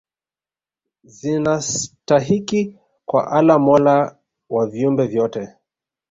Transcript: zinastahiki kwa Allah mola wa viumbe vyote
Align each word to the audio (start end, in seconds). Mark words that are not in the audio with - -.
zinastahiki 1.15 2.61
kwa 3.05 3.21
Allah 3.31 3.59
mola 3.59 4.17
wa 4.49 4.67
viumbe 4.67 5.07
vyote 5.07 5.47